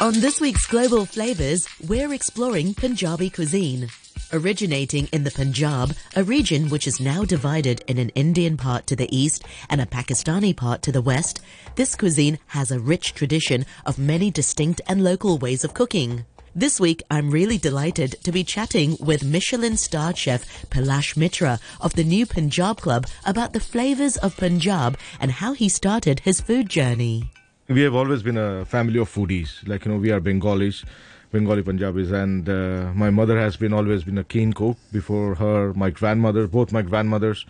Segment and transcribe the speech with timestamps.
[0.00, 3.88] On this week's Global Flavas, we're exploring Punjabi cuisine.
[4.32, 8.94] Originating in the Punjab, a region which is now divided in an Indian part to
[8.94, 11.40] the east and a Pakistani part to the west,
[11.74, 16.24] this cuisine has a rich tradition of many distinct and local ways of cooking.
[16.54, 21.94] This week, I'm really delighted to be chatting with Michelin starred chef Palash Mitra of
[21.94, 26.68] the New Punjab Club about the flavors of Punjab and how he started his food
[26.68, 27.32] journey.
[27.70, 29.68] We have always been a family of foodies.
[29.68, 30.86] Like, you know, we are Bengalis,
[31.30, 34.78] Bengali Punjabis, and uh, my mother has been always been a keen cook.
[34.90, 37.44] Before her, my grandmother, both my grandmothers,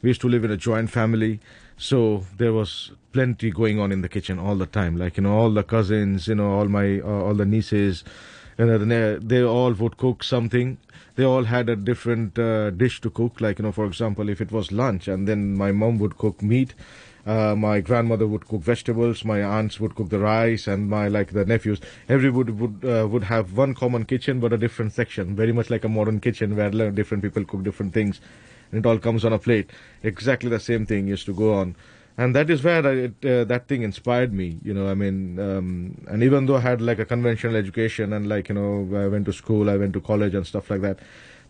[0.00, 1.40] we used to live in a joint family.
[1.76, 4.96] So there was plenty going on in the kitchen all the time.
[4.96, 8.04] Like, you know, all the cousins, you know, all my, uh, all the nieces,
[8.56, 10.78] you know, they all would cook something.
[11.16, 13.40] They all had a different uh, dish to cook.
[13.40, 16.42] Like, you know, for example, if it was lunch and then my mom would cook
[16.42, 16.74] meat,
[17.26, 19.24] uh, my grandmother would cook vegetables.
[19.24, 21.80] My aunts would cook the rice, and my like the nephews.
[22.08, 25.34] Everybody would uh, would have one common kitchen, but a different section.
[25.34, 28.20] Very much like a modern kitchen where different people cook different things,
[28.70, 29.70] and it all comes on a plate.
[30.02, 31.76] Exactly the same thing used to go on,
[32.18, 34.58] and that is where it, uh, that thing inspired me.
[34.62, 38.28] You know, I mean, um, and even though I had like a conventional education and
[38.28, 40.98] like you know I went to school, I went to college and stuff like that,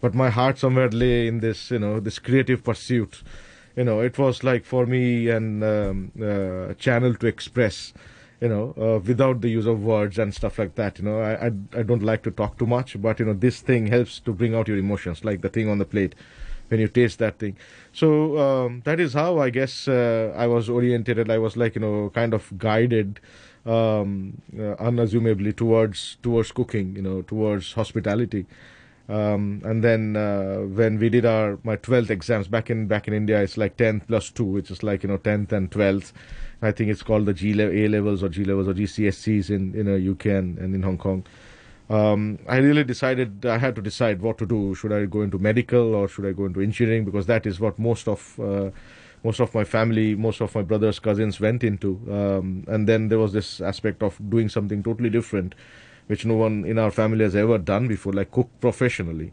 [0.00, 3.25] but my heart somewhere lay in this you know this creative pursuit
[3.77, 7.92] you know, it was like for me an um, uh, channel to express,
[8.41, 10.98] you know, uh, without the use of words and stuff like that.
[10.98, 13.61] You know, I, I, I don't like to talk too much, but you know, this
[13.61, 16.14] thing helps to bring out your emotions, like the thing on the plate
[16.69, 17.56] when you taste that thing.
[17.92, 21.30] So um, that is how I guess uh, I was oriented.
[21.30, 23.20] I was like you know, kind of guided
[23.67, 28.47] um, uh, unassumably towards towards cooking, you know, towards hospitality.
[29.08, 33.12] Um, and then uh, when we did our my 12th exams back in back in
[33.12, 36.12] India, it's like 10th plus two, which is like you know 10th and 12th.
[36.62, 40.11] I think it's called the G A levels or G levels or GCSEs in in
[40.11, 41.24] UK and, and in Hong Kong.
[41.90, 44.74] Um, I really decided I had to decide what to do.
[44.74, 47.05] Should I go into medical or should I go into engineering?
[47.05, 48.70] Because that is what most of uh,
[49.23, 52.00] most of my family, most of my brothers, cousins went into.
[52.11, 55.55] Um, and then there was this aspect of doing something totally different
[56.07, 59.33] which no one in our family has ever done before, like cook professionally.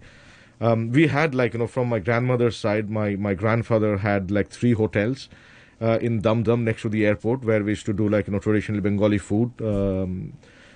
[0.59, 4.49] Um, we had like you know from my grandmother's side, my my grandfather had like
[4.49, 5.29] three hotels.
[5.81, 8.33] Uh, in Dum Dum next to the airport where we used to do like you
[8.33, 10.33] know traditional Bengali food um,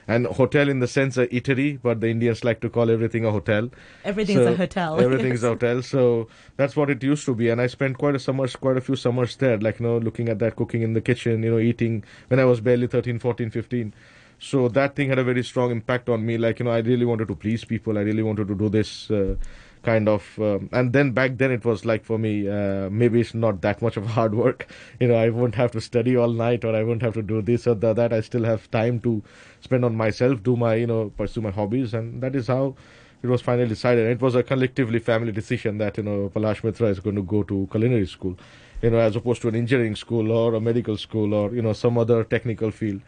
[0.08, 3.32] and hotel in the sense of eatery, but the Indians like to call everything a
[3.32, 3.70] hotel.
[4.04, 5.00] Everything's so a hotel.
[5.00, 5.82] everything's a hotel.
[5.82, 6.28] So
[6.58, 7.50] that's what it used to be.
[7.50, 10.30] And I spent quite a summers, quite a few summers there, like, you know, looking
[10.30, 13.50] at that, cooking in the kitchen, you know, eating when I was barely 13, 14,
[13.50, 13.94] 15.
[14.40, 16.38] So that thing had a very strong impact on me.
[16.38, 17.98] Like, you know, I really wanted to please people.
[17.98, 19.36] I really wanted to do this uh,
[19.84, 20.38] kind of.
[20.40, 23.82] Um, and then back then it was like for me, uh, maybe it's not that
[23.82, 24.68] much of hard work.
[25.00, 27.42] You know, I won't have to study all night or I won't have to do
[27.42, 28.12] this or that.
[28.12, 29.24] I still have time to
[29.62, 31.94] spend on myself, do my, you know, pursue my hobbies.
[31.94, 32.76] And that is how
[33.24, 34.08] it was finally decided.
[34.08, 37.44] It was a collectively family decision that, you know, Palash Mitra is going to go
[37.44, 38.38] to culinary school,
[38.82, 41.74] you know, as opposed to an engineering school or a medical school or, you know,
[41.74, 43.02] some other technical field.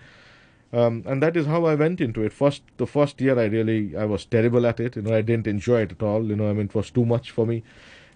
[0.73, 2.33] Um, and that is how I went into it.
[2.33, 4.95] First, the first year, I really I was terrible at it.
[4.97, 6.25] You know, I didn't enjoy it at all.
[6.25, 7.63] You know, I mean, it was too much for me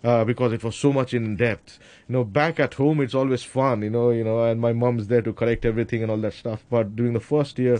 [0.04, 1.80] uh, because it was so much in depth.
[2.08, 3.84] You know, back at home, it's always fun.
[3.84, 6.66] You know, you know, and my mom's there to correct everything and all that stuff.
[6.70, 7.80] But during the first year,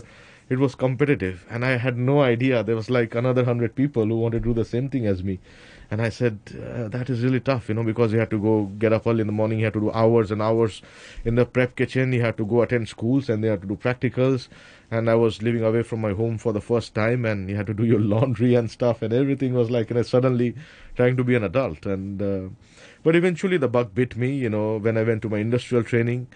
[0.52, 4.16] it was competitive, and I had no idea there was like another hundred people who
[4.16, 5.40] wanted to do the same thing as me.
[5.90, 8.64] And I said, uh, that is really tough, you know, because you had to go
[8.78, 10.82] get up early in the morning, you had to do hours and hours
[11.24, 13.76] in the prep kitchen, you had to go attend schools, and they had to do
[13.76, 14.48] practicals.
[14.90, 17.66] And I was living away from my home for the first time, and you had
[17.68, 20.54] to do your laundry and stuff, and everything was like, you know, suddenly
[20.96, 21.86] trying to be an adult.
[21.86, 22.48] And uh,
[23.02, 26.26] but eventually the bug bit me, you know, when I went to my industrial training.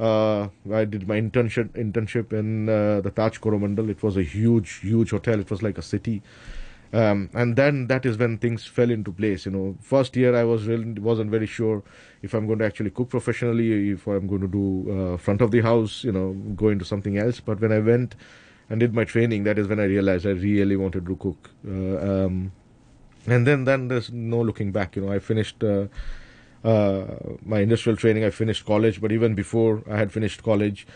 [0.00, 3.90] Uh, I did my internship internship in uh, the Taj Coromandel.
[3.90, 5.38] It was a huge, huge hotel.
[5.38, 6.22] It was like a city
[6.92, 9.46] um, and then that is when things fell into place.
[9.46, 11.82] You know, first year I was really wasn't very sure
[12.22, 15.52] if I'm going to actually cook professionally, if I'm going to do uh, front of
[15.52, 17.38] the house, you know, go into something else.
[17.38, 18.16] But when I went
[18.68, 21.50] and did my training, that is when I realized I really wanted to cook.
[21.66, 22.52] Uh, um,
[23.26, 24.96] and then then there's no looking back.
[24.96, 25.62] You know, I finished.
[26.64, 27.04] Uh,
[27.44, 30.86] my industrial training, I finished college, but even before I had finished college,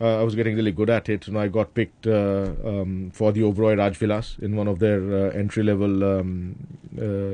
[0.00, 3.32] uh, I was getting really good at it, and I got picked uh, um, for
[3.32, 6.56] the Oberoi Rajvilas in one of their entry level um,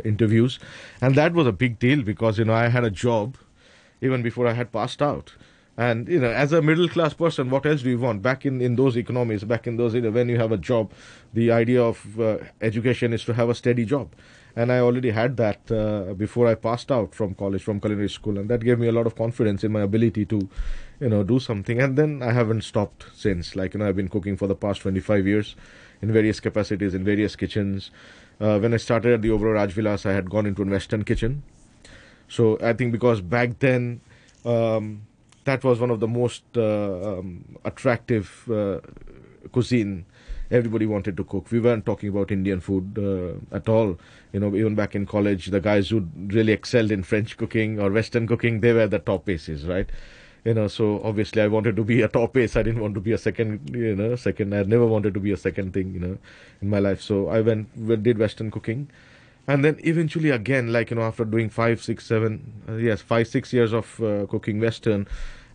[0.05, 0.59] interviews,
[1.01, 3.37] and that was a big deal because you know I had a job
[4.01, 5.33] even before I had passed out.
[5.77, 8.23] And you know, as a middle class person, what else do you want?
[8.23, 10.93] Back in, in those economies, back in those, you know, when you have a job,
[11.33, 14.11] the idea of uh, education is to have a steady job.
[14.57, 18.39] And I already had that uh, before I passed out from college, from culinary school,
[18.39, 20.49] and that gave me a lot of confidence in my ability to,
[21.01, 21.81] you know, do something.
[21.81, 23.57] And then I haven't stopped since.
[23.57, 25.57] Like you know, I've been cooking for the past 25 years,
[26.03, 27.91] in various capacities, in various kitchens.
[28.41, 31.43] Uh, when I started at the Oberoi Rajvilas, I had gone into a Western kitchen.
[32.29, 34.01] So I think because back then.
[34.45, 35.03] Um,
[35.45, 38.81] that was one of the most uh, um, attractive uh,
[39.53, 40.05] cuisine
[40.51, 41.51] everybody wanted to cook.
[41.51, 43.99] We weren't talking about Indian food uh, at all.
[44.33, 47.91] You know, even back in college, the guys who really excelled in French cooking or
[47.91, 49.89] Western cooking, they were the top aces, right?
[50.45, 52.57] You know, so obviously I wanted to be a top ace.
[52.57, 54.55] I didn't want to be a second, you know, second.
[54.55, 56.19] I never wanted to be a second thing, you know,
[56.63, 57.03] in my life.
[57.03, 58.89] So I went, did Western cooking.
[59.47, 63.29] And then eventually again, like, you know, after doing five, six, seven, uh, yes, five,
[63.29, 65.07] six years of uh, cooking Western,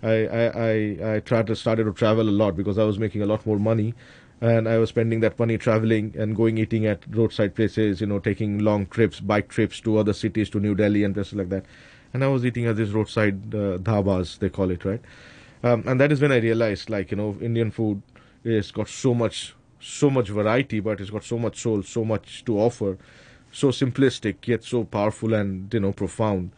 [0.04, 3.22] I, I, I, I tried to started to travel a lot because I was making
[3.22, 3.96] a lot more money
[4.42, 8.20] and I was spending that money traveling and going eating at roadside places, you know,
[8.20, 11.66] taking long trips, bike trips to other cities, to New Delhi and places like that.
[12.14, 15.02] And I was eating at these roadside uh, dhabas, they call it, right?
[15.64, 18.02] Um, and that is when I realized, like, you know, Indian food
[18.44, 22.46] is got so much, so much variety, but it's got so much soul, so much
[22.46, 22.98] to offer,
[23.52, 26.52] so simplistic yet so powerful and you know profound.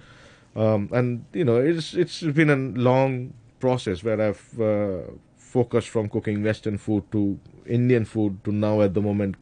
[0.55, 6.09] Um, and you know, it's it's been a long process where I've uh, focused from
[6.09, 9.35] cooking Western food to Indian food to now at the moment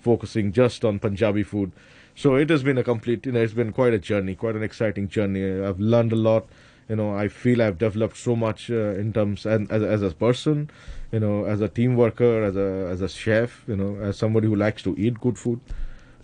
[0.00, 1.72] focusing just on Punjabi food.
[2.14, 4.62] So it has been a complete, you know, it's been quite a journey, quite an
[4.62, 5.60] exciting journey.
[5.62, 6.46] I've learned a lot.
[6.88, 10.10] You know, I feel I've developed so much uh, in terms and as, as a
[10.10, 10.70] person,
[11.12, 14.48] you know, as a team worker, as a as a chef, you know, as somebody
[14.48, 15.60] who likes to eat good food.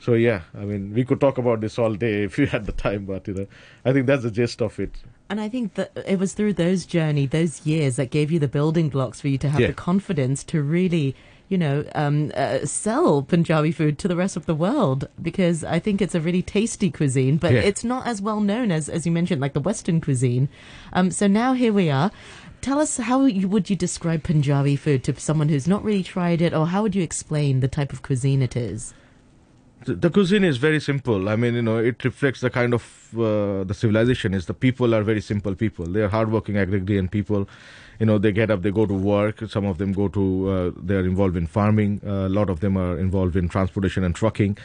[0.01, 2.73] So yeah, I mean, we could talk about this all day if we had the
[2.73, 3.47] time, but you know,
[3.85, 4.91] I think that's the gist of it.
[5.31, 8.49] And I think that it was through those journey, those years, that gave you the
[8.49, 9.69] building blocks for you to have Yeah.
[9.69, 11.15] the confidence to really,
[11.49, 15.09] you know, um, uh, sell Punjabi food to the rest of the world.
[15.21, 17.61] Because I think it's a really tasty cuisine, but Yeah.
[17.61, 20.49] it's not as well known as, as you mentioned, like the Western cuisine.
[20.93, 22.11] Um, so now here we are.
[22.63, 26.41] Tell us how you, would you describe Punjabi food to someone who's not really tried
[26.43, 28.93] it, or how would you explain the type of cuisine it is?
[29.95, 31.29] The, cuisine is very simple.
[31.29, 32.83] I mean, you know, it reflects the kind of
[33.15, 34.47] uh, the civilization is.
[34.47, 35.87] The people are very simple people.
[35.87, 37.49] They are hardworking agrarian people.
[37.99, 39.43] You know, they get up, they go to work.
[39.49, 42.01] Some of them go to, uh, they are involved in farming.
[42.07, 44.59] Uh, a lot of them are involved in transportation and trucking.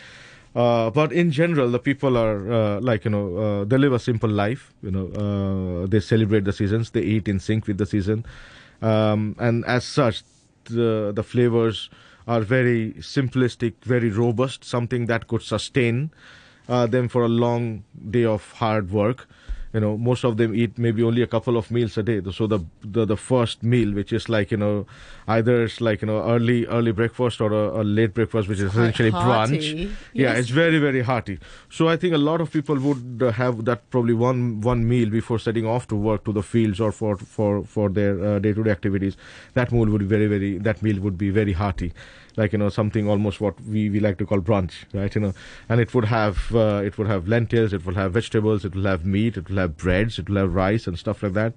[0.54, 4.00] Uh, but in general, the people are uh, like you know uh, they live a
[4.00, 4.74] simple life.
[4.84, 6.90] You know, they celebrate the seasons.
[6.90, 8.26] They eat in sync with the season,
[8.82, 10.24] um, and as such,
[10.66, 11.90] the the flavors
[12.28, 14.64] are very simplistic, very robust.
[14.64, 16.12] Something that could sustain
[16.70, 19.28] uh, them for a long day of hard work.
[19.74, 22.22] You know, most of them eat maybe only a couple of meals a day.
[22.32, 24.86] So the the, the first meal, which is like you know,
[25.28, 28.72] either it's like you know early early breakfast or a, a late breakfast, which is
[28.74, 29.60] Quite essentially hearty.
[29.60, 29.92] brunch.
[30.14, 31.40] Yeah, it's very very hearty.
[31.70, 35.10] So I think a lot of people would uh, have that probably one one meal
[35.10, 38.64] before setting off to work to the fields or for for for their day to
[38.64, 39.16] day activities.
[39.54, 41.94] That meal would be very very that meal would be very hearty,
[42.38, 45.14] like you know something almost what we, we like to call brunch, right?
[45.14, 45.34] You know,
[45.70, 48.86] and it would have uh, it would have lentils, it will have vegetables, it will
[48.86, 51.54] have meat, it will have breads, it will have rice and stuff like that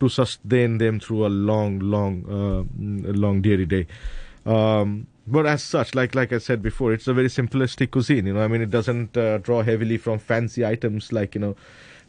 [0.00, 3.86] to sustain them through a long long uh, long dairy day.
[4.44, 8.26] Um, but as such, like like I said before, it's a very simplistic cuisine.
[8.26, 11.56] You know, I mean, it doesn't uh, draw heavily from fancy items like you know,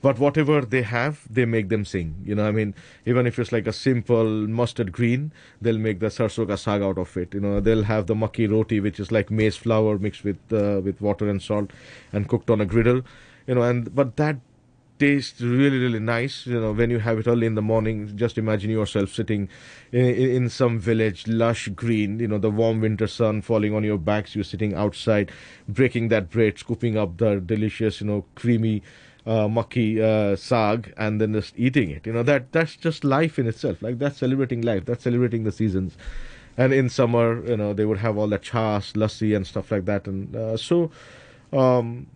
[0.02, 2.16] but whatever they have, they make them sing.
[2.24, 2.75] You know, I mean,
[3.06, 6.98] even if it's like a simple mustard green, they'll make the sarso ka saag out
[6.98, 7.34] of it.
[7.34, 10.82] You know, they'll have the makki roti, which is like maize flour mixed with uh,
[10.84, 11.72] with water and salt,
[12.13, 13.01] and cooked on a griddle.
[13.48, 14.38] You know, and but that
[15.00, 18.36] tastes really really nice you know when you have it early in the morning just
[18.38, 19.48] imagine yourself sitting
[19.92, 23.84] in, in, in some village lush green you know the warm winter sun falling on
[23.84, 25.32] your backs you're sitting outside
[25.68, 28.82] breaking that bread scooping up the delicious you know creamy
[29.27, 32.07] uh, makki uh, saag and then just eating it.
[32.07, 33.81] You know that that's just life in itself.
[33.81, 34.86] Like that's celebrating life.
[34.86, 35.98] That's celebrating the seasons.
[36.57, 39.86] And in summer you know they would have all the chas lassi and stuff like
[39.86, 40.07] that.
[40.07, 40.91] And uh, so
[41.53, 42.07] um,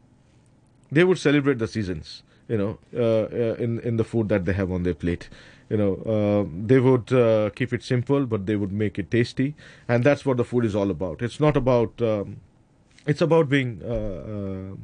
[0.92, 4.54] they would celebrate the seasons you know uh, uh, in in the food that they
[4.54, 5.30] have on their plate.
[5.70, 9.54] You know uh, they would uh, keep it simple but they would make it tasty.
[9.88, 11.22] And that's what the food is all about.
[11.22, 12.40] It's not about um,
[13.06, 13.94] it's about being uh,
[14.34, 14.76] uh,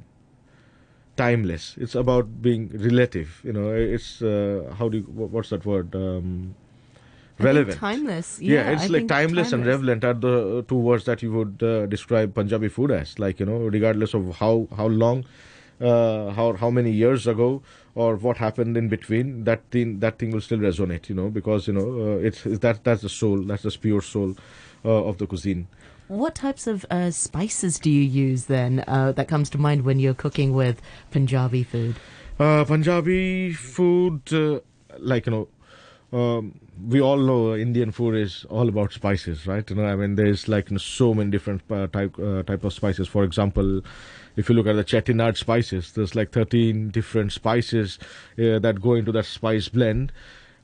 [1.17, 5.03] timeless it's about being relative you know it's uh, how do you
[5.35, 6.55] what's that word um,
[7.39, 8.39] relevant timeless.
[8.41, 11.31] yeah, Yeah, it's I like think timeless, and relevant are the two words that you
[11.33, 13.19] would uh, describe Punjabi food as.
[13.19, 15.25] Like you know, regardless of how how long,
[15.79, 17.61] uh, how how many years ago,
[17.95, 21.09] or what happened in between, that thing that thing will still resonate.
[21.09, 24.01] You know, because you know uh, it's, it's that that's the soul, that's the pure
[24.01, 24.35] soul
[24.83, 25.67] uh, of the cuisine.
[26.07, 29.99] What types of uh, spices do you use then uh, that comes to mind when
[29.99, 31.97] you're cooking with Punjabi food?
[32.39, 34.59] Uh, Punjabi food, uh,
[34.99, 39.69] like you know, um, we all know Indian food is all about spices, right?
[39.69, 42.63] You know, I mean, there's like you know, so many different uh, type uh, type
[42.63, 43.09] of spices.
[43.09, 43.81] For example,
[44.37, 47.99] if you look at the chettinad spices, there's like 13 different spices
[48.39, 50.13] uh, that go into that spice blend.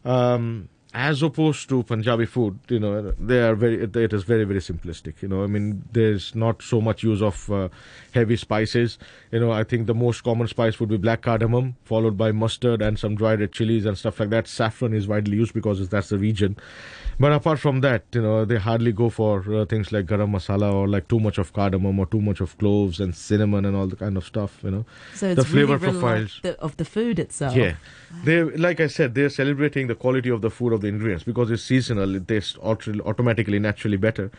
[0.06, 3.82] Um, as opposed to Punjabi food, you know, they are very.
[3.84, 5.22] It is very very simplistic.
[5.22, 7.70] You know, I mean, there's not so much use of uh,
[8.14, 9.00] heavy spices.
[9.32, 12.82] You know, I think the most common spice would be black cardamom, followed by mustard
[12.82, 14.48] and some dried red chilies and stuff like that.
[14.48, 16.58] Saffron is widely used because that's the region.
[17.20, 20.72] But apart from that, you know, they hardly go for uh, things like garam masala
[20.74, 23.88] or like too much of cardamom or too much of cloves and cinnamon and all
[23.88, 24.60] the kind of stuff.
[24.64, 24.86] You know,
[25.16, 27.56] so the flavor really profiles the, of the food itself.
[27.56, 27.76] Yeah,
[28.24, 31.50] they like I said, they're celebrating the quality of the food of the ingredients because
[31.50, 32.16] it's seasonal.
[32.16, 34.32] It tastes automatically, naturally better.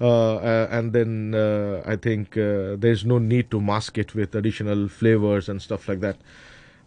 [0.00, 4.34] Uh, uh, and then uh, I think uh, there's no need to mask it with
[4.34, 6.16] additional flavors and stuff like that.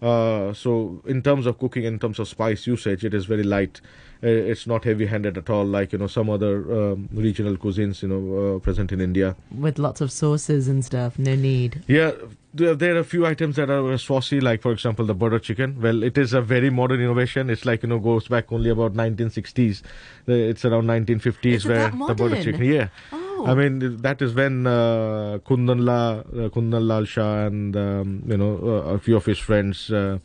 [0.02, 3.82] Uh, so in terms of cooking, in terms of spice usage, it is very light.
[4.24, 8.08] Uh, it's not heavy-handed at all, like you know some other um, regional cuisines, you
[8.08, 9.36] know, uh, present in India.
[9.56, 11.84] With lots of sauces and stuff, no need.
[11.88, 12.12] Yeah,
[12.54, 15.82] there are a few items that are saucy, like for example the butter chicken.
[15.82, 17.50] Well, it is a very modern innovation.
[17.50, 19.82] It's like you know goes back only about 1960s.
[20.28, 22.64] It's around 1950s is where the butter chicken.
[22.64, 22.88] Yeah.
[23.12, 23.31] Oh.
[23.46, 28.38] I mean that is when uh, Kundan, La, uh, Kundan Lal Shah and um, you
[28.38, 29.92] know uh, a few of his friends.
[29.92, 30.20] Uh,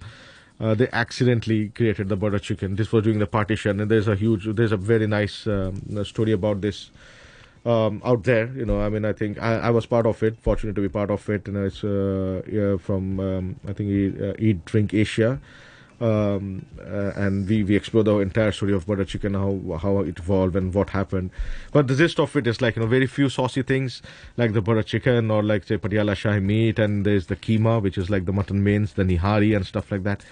[0.58, 2.76] uh, they accidentally created the butter chicken.
[2.76, 6.32] This was during the partition, and there's a huge, there's a very nice um, story
[6.32, 6.90] about this
[7.66, 8.46] um, out there.
[8.54, 10.38] You know, I mean, I think I, I, was part of it.
[10.40, 11.46] Fortunate to be part of it.
[11.46, 15.38] You know, it's uh, yeah, from um, I think Eat, uh, Eat Drink Asia.
[15.99, 20.19] Um, uh, and we, we explore the entire story of butter chicken, how how it
[20.19, 21.31] evolved and what happened.
[21.73, 24.03] But the gist of it is like you know very few saucy things
[24.37, 27.97] like the butter chicken or like say Patiala Shahi meat, and there's the keema which
[27.97, 30.23] is like the mutton mains, the nihari and stuff like that.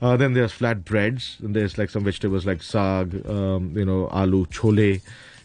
[0.00, 4.08] Uh, then there's flat breads, and there's like some vegetables like sag, um, you know,
[4.12, 5.00] aloo, chole,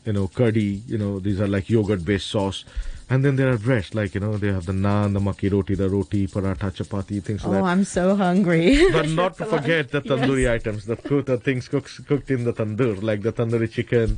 [0.06, 2.64] you know, curdy, you know, these are like yogurt based sauce.
[3.10, 5.76] And then there are breads, like, you know, they have the naan, the makki roti,
[5.76, 7.62] the roti, paratha, chapati, things like oh, that.
[7.62, 8.86] Oh, I'm so hungry.
[8.92, 10.56] But not to forget the tandoori yes.
[10.56, 10.96] items, the,
[11.26, 14.18] the things cooked, cooked in the tandoor, like the tandoori chicken.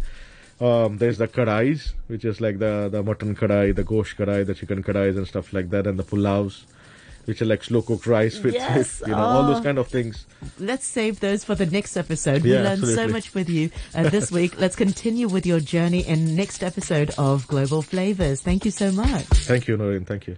[0.59, 4.55] Um, there's the kadais, which is like the, the mutton kadai, the gosht kadai, the
[4.55, 6.65] chicken kadais and stuff like that, and the pulaus
[7.29, 9.03] which are like slow cooked rice with, yes.
[9.05, 9.21] you know, oh.
[9.21, 9.63] all those oh.
[9.63, 10.25] kind of things.
[10.57, 12.41] Let's save those for the next episode.
[12.41, 12.95] We learned absolutely.
[12.95, 14.59] so much with you uh, this week.
[14.59, 18.41] Let's continue with your journey in next episode of Global Flavas.
[18.41, 19.25] Thank you so much.
[19.25, 20.05] Thank you, Noreen.
[20.05, 20.37] Thank you.